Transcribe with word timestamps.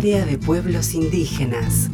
Área 0.00 0.24
de 0.24 0.38
Pueblos 0.38 0.94
Indígenas. 0.94 1.90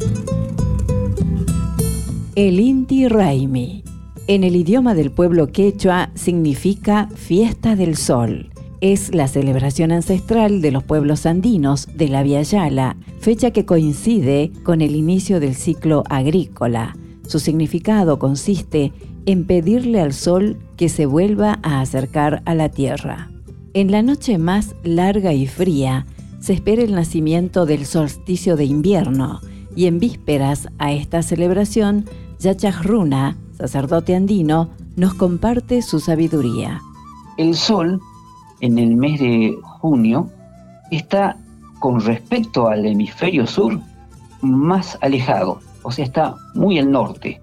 El 2.35 2.61
Inti 2.61 3.09
Raimi. 3.09 3.83
En 4.27 4.45
el 4.45 4.55
idioma 4.55 4.95
del 4.95 5.11
pueblo 5.11 5.47
quechua 5.47 6.11
significa 6.15 7.09
fiesta 7.15 7.75
del 7.75 7.97
sol. 7.97 8.49
Es 8.79 9.13
la 9.13 9.27
celebración 9.27 9.91
ancestral 9.91 10.61
de 10.61 10.71
los 10.71 10.85
pueblos 10.85 11.25
andinos 11.25 11.89
de 11.95 12.07
la 12.07 12.23
Via 12.23 12.43
Yala, 12.43 12.95
fecha 13.19 13.51
que 13.51 13.65
coincide 13.65 14.53
con 14.63 14.79
el 14.79 14.95
inicio 14.95 15.41
del 15.41 15.53
ciclo 15.53 16.05
agrícola. 16.09 16.95
Su 17.27 17.39
significado 17.39 18.19
consiste 18.19 18.93
en 19.25 19.43
pedirle 19.43 19.99
al 19.99 20.13
sol 20.13 20.59
que 20.77 20.87
se 20.87 21.07
vuelva 21.07 21.59
a 21.61 21.81
acercar 21.81 22.41
a 22.45 22.55
la 22.55 22.69
tierra. 22.69 23.29
En 23.73 23.91
la 23.91 24.01
noche 24.01 24.37
más 24.37 24.75
larga 24.85 25.33
y 25.33 25.45
fría 25.45 26.05
se 26.39 26.53
espera 26.53 26.83
el 26.83 26.93
nacimiento 26.93 27.65
del 27.65 27.85
solsticio 27.85 28.55
de 28.55 28.65
invierno 28.65 29.41
y 29.75 29.85
en 29.85 29.99
vísperas 29.99 30.67
a 30.79 30.91
esta 30.91 31.21
celebración, 31.21 32.05
Runa, 32.83 33.37
sacerdote 33.57 34.15
andino, 34.15 34.69
nos 34.95 35.13
comparte 35.13 35.81
su 35.81 35.99
sabiduría. 35.99 36.81
El 37.37 37.55
sol, 37.55 38.01
en 38.61 38.79
el 38.79 38.95
mes 38.95 39.19
de 39.19 39.55
junio, 39.61 40.29
está 40.91 41.37
con 41.79 42.01
respecto 42.01 42.67
al 42.67 42.85
hemisferio 42.85 43.45
sur 43.45 43.79
más 44.41 44.97
alejado, 45.01 45.59
o 45.83 45.91
sea, 45.91 46.05
está 46.05 46.35
muy 46.55 46.79
al 46.79 46.91
norte. 46.91 47.39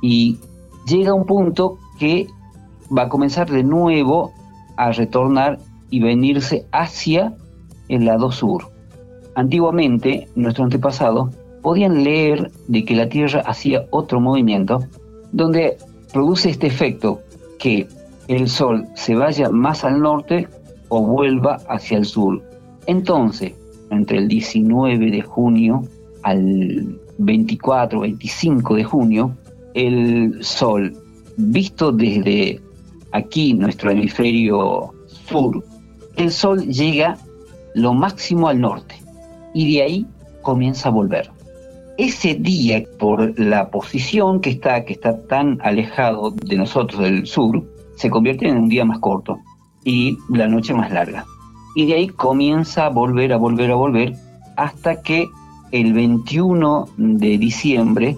Y 0.00 0.38
llega 0.86 1.14
un 1.14 1.26
punto 1.26 1.78
que 1.98 2.26
va 2.96 3.02
a 3.02 3.08
comenzar 3.08 3.50
de 3.50 3.62
nuevo 3.62 4.32
a 4.76 4.92
retornar 4.92 5.58
y 5.90 6.00
venirse 6.00 6.66
hacia 6.72 7.34
el 7.88 8.04
lado 8.04 8.32
sur. 8.32 8.70
Antiguamente, 9.34 10.28
nuestros 10.34 10.66
antepasados 10.66 11.34
podían 11.62 12.04
leer 12.04 12.50
de 12.68 12.84
que 12.84 12.94
la 12.94 13.08
Tierra 13.08 13.42
hacía 13.46 13.86
otro 13.90 14.20
movimiento 14.20 14.80
donde 15.32 15.76
produce 16.12 16.50
este 16.50 16.66
efecto 16.66 17.20
que 17.58 17.88
el 18.28 18.48
Sol 18.48 18.86
se 18.94 19.14
vaya 19.14 19.48
más 19.50 19.84
al 19.84 20.00
norte 20.00 20.48
o 20.88 21.02
vuelva 21.02 21.58
hacia 21.68 21.98
el 21.98 22.04
sur. 22.04 22.42
Entonces, 22.86 23.54
entre 23.90 24.18
el 24.18 24.28
19 24.28 25.10
de 25.10 25.22
junio 25.22 25.82
al 26.22 26.98
24, 27.18 28.00
25 28.00 28.74
de 28.74 28.84
junio, 28.84 29.36
el 29.74 30.44
Sol, 30.44 30.96
visto 31.36 31.92
desde 31.92 32.60
aquí, 33.12 33.54
nuestro 33.54 33.90
hemisferio 33.90 34.92
sur, 35.06 35.64
el 36.16 36.30
Sol 36.30 36.66
llega 36.66 37.18
lo 37.74 37.92
máximo 37.92 38.48
al 38.48 38.60
norte 38.60 38.96
y 39.52 39.74
de 39.74 39.82
ahí 39.82 40.06
comienza 40.42 40.88
a 40.88 40.92
volver. 40.92 41.30
Ese 41.96 42.34
día, 42.34 42.82
por 42.98 43.38
la 43.38 43.70
posición 43.70 44.40
que 44.40 44.50
está, 44.50 44.84
que 44.84 44.94
está 44.94 45.20
tan 45.26 45.60
alejado 45.62 46.32
de 46.32 46.56
nosotros 46.56 47.00
del 47.00 47.26
sur, 47.26 47.62
se 47.96 48.10
convierte 48.10 48.48
en 48.48 48.56
un 48.56 48.68
día 48.68 48.84
más 48.84 48.98
corto 48.98 49.38
y 49.84 50.18
la 50.28 50.48
noche 50.48 50.74
más 50.74 50.90
larga. 50.90 51.24
Y 51.76 51.86
de 51.86 51.94
ahí 51.94 52.08
comienza 52.08 52.86
a 52.86 52.88
volver, 52.88 53.32
a 53.32 53.36
volver, 53.36 53.70
a 53.70 53.76
volver, 53.76 54.14
hasta 54.56 55.02
que 55.02 55.28
el 55.70 55.92
21 55.92 56.88
de 56.96 57.38
diciembre 57.38 58.16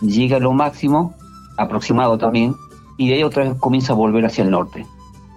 llega 0.00 0.38
lo 0.38 0.52
máximo, 0.52 1.14
aproximado 1.56 2.18
también, 2.18 2.54
y 2.98 3.08
de 3.08 3.14
ahí 3.14 3.22
otra 3.22 3.44
vez 3.44 3.54
comienza 3.58 3.92
a 3.92 3.96
volver 3.96 4.24
hacia 4.26 4.44
el 4.44 4.50
norte. 4.50 4.86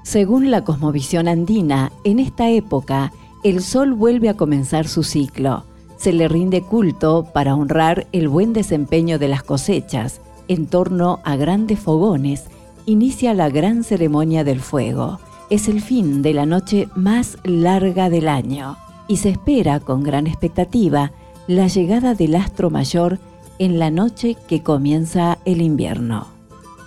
Según 0.03 0.51
la 0.51 0.63
cosmovisión 0.63 1.27
andina, 1.27 1.91
en 2.03 2.19
esta 2.19 2.49
época 2.49 3.11
el 3.43 3.61
sol 3.61 3.93
vuelve 3.93 4.29
a 4.29 4.35
comenzar 4.35 4.87
su 4.87 5.03
ciclo. 5.03 5.63
Se 5.97 6.13
le 6.13 6.27
rinde 6.27 6.61
culto 6.61 7.27
para 7.33 7.55
honrar 7.55 8.07
el 8.11 8.27
buen 8.27 8.53
desempeño 8.53 9.19
de 9.19 9.27
las 9.27 9.43
cosechas. 9.43 10.21
En 10.47 10.67
torno 10.67 11.19
a 11.23 11.35
grandes 11.35 11.79
fogones, 11.79 12.45
inicia 12.85 13.33
la 13.33 13.49
gran 13.49 13.83
ceremonia 13.83 14.43
del 14.43 14.61
fuego. 14.61 15.19
Es 15.49 15.67
el 15.67 15.81
fin 15.81 16.21
de 16.21 16.33
la 16.33 16.45
noche 16.45 16.87
más 16.95 17.37
larga 17.43 18.09
del 18.09 18.27
año 18.27 18.77
y 19.07 19.17
se 19.17 19.29
espera 19.29 19.79
con 19.79 20.03
gran 20.03 20.27
expectativa 20.27 21.11
la 21.47 21.67
llegada 21.67 22.13
del 22.13 22.35
astro 22.35 22.69
mayor 22.69 23.19
en 23.59 23.79
la 23.79 23.89
noche 23.89 24.35
que 24.47 24.61
comienza 24.61 25.37
el 25.45 25.61
invierno. 25.61 26.27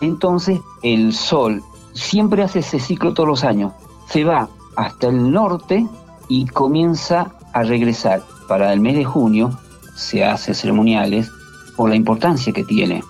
Entonces 0.01 0.61
el 0.83 1.13
sol 1.13 1.63
siempre 1.95 2.43
hace 2.43 2.61
ese 2.61 2.79
ciclo 2.79 3.15
todos 3.15 3.29
los 3.29 3.45
años. 3.45 3.73
Se 4.09 4.25
va 4.25 4.49
hasta 4.77 5.09
el 5.09 5.31
norte 5.31 5.87
y 6.31 6.47
comienza 6.47 7.33
a 7.53 7.63
regresar. 7.63 8.23
Para 8.49 8.73
el 8.73 8.81
mes 8.81 8.97
de 8.97 9.05
junio 9.05 9.51
se 9.95 10.25
hace 10.25 10.55
ceremoniales 10.55 11.31
por 11.77 11.91
la 11.91 11.97
importancia 11.97 12.55
que 12.55 12.65
tiene. 12.65 13.05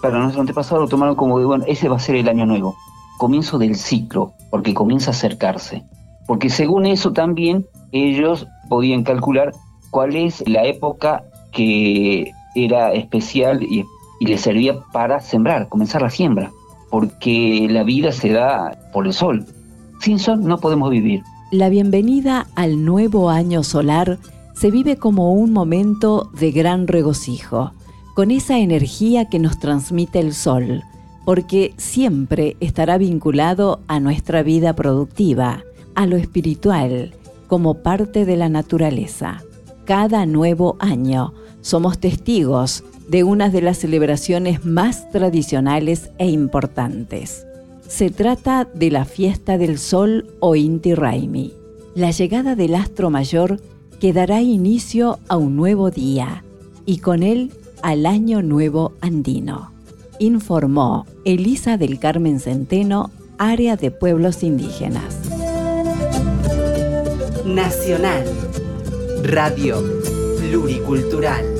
Para 0.00 0.18
nuestro 0.18 0.40
antepasado 0.40 0.80
lo 0.80 0.88
tomaron 0.88 1.14
como 1.14 1.38
de, 1.38 1.44
bueno, 1.44 1.64
ese 1.68 1.90
va 1.90 1.96
a 1.96 1.98
ser 1.98 2.16
el 2.16 2.28
año 2.30 2.46
nuevo, 2.46 2.74
comienzo 3.18 3.58
del 3.58 3.76
ciclo, 3.76 4.32
porque 4.50 4.72
comienza 4.72 5.10
a 5.10 5.14
acercarse. 5.14 5.84
Porque 6.26 6.48
según 6.48 6.86
eso 6.86 7.12
también 7.12 7.66
ellos 7.90 8.46
podían 8.70 9.04
calcular 9.04 9.52
cuál 9.90 10.16
es 10.16 10.42
la 10.48 10.64
época 10.64 11.24
que 11.52 12.32
era 12.54 12.94
especial 12.94 13.62
y, 13.62 13.84
y 14.20 14.26
les 14.26 14.40
servía 14.40 14.80
para 14.92 15.20
sembrar, 15.20 15.68
comenzar 15.68 16.00
la 16.00 16.08
siembra 16.08 16.50
porque 16.92 17.68
la 17.70 17.84
vida 17.84 18.12
se 18.12 18.28
da 18.28 18.78
por 18.92 19.06
el 19.06 19.14
sol. 19.14 19.46
Sin 20.00 20.18
sol 20.18 20.44
no 20.44 20.58
podemos 20.58 20.90
vivir. 20.90 21.22
La 21.52 21.68
bienvenida 21.68 22.46
al 22.54 22.82
nuevo 22.82 23.28
año 23.28 23.62
solar 23.62 24.18
se 24.54 24.70
vive 24.70 24.96
como 24.96 25.34
un 25.34 25.52
momento 25.52 26.30
de 26.32 26.50
gran 26.50 26.88
regocijo, 26.88 27.74
con 28.14 28.30
esa 28.30 28.58
energía 28.58 29.28
que 29.28 29.38
nos 29.38 29.58
transmite 29.58 30.18
el 30.18 30.32
sol, 30.32 30.82
porque 31.26 31.74
siempre 31.76 32.56
estará 32.60 32.96
vinculado 32.96 33.80
a 33.86 34.00
nuestra 34.00 34.42
vida 34.42 34.74
productiva, 34.74 35.62
a 35.94 36.06
lo 36.06 36.16
espiritual, 36.16 37.12
como 37.48 37.82
parte 37.82 38.24
de 38.24 38.38
la 38.38 38.48
naturaleza. 38.48 39.42
Cada 39.84 40.24
nuevo 40.24 40.76
año 40.78 41.34
somos 41.60 41.98
testigos 41.98 42.82
de 43.10 43.24
una 43.24 43.50
de 43.50 43.60
las 43.60 43.76
celebraciones 43.76 44.64
más 44.64 45.10
tradicionales 45.10 46.12
e 46.16 46.30
importantes. 46.30 47.44
Se 47.92 48.08
trata 48.08 48.66
de 48.72 48.90
la 48.90 49.04
fiesta 49.04 49.58
del 49.58 49.78
sol 49.78 50.24
o 50.40 50.56
Inti 50.56 50.94
Raimi. 50.94 51.52
La 51.94 52.10
llegada 52.10 52.56
del 52.56 52.74
astro 52.74 53.10
mayor 53.10 53.60
que 54.00 54.14
dará 54.14 54.40
inicio 54.40 55.18
a 55.28 55.36
un 55.36 55.56
nuevo 55.56 55.90
día 55.90 56.42
y 56.86 57.00
con 57.00 57.22
él 57.22 57.52
al 57.82 58.06
año 58.06 58.40
nuevo 58.40 58.94
andino. 59.02 59.72
Informó 60.18 61.04
Elisa 61.26 61.76
del 61.76 61.98
Carmen 61.98 62.40
Centeno, 62.40 63.10
área 63.36 63.76
de 63.76 63.90
pueblos 63.90 64.42
indígenas. 64.42 65.14
Nacional. 67.44 68.24
Radio 69.22 69.84
Pluricultural. 70.40 71.51